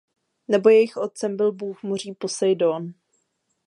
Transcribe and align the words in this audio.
Nebo 0.47 0.69
jejich 0.69 0.97
otcem 0.97 1.37
byl 1.37 1.51
bůh 1.51 1.83
moří 1.83 2.13
Poseidón. 2.13 2.93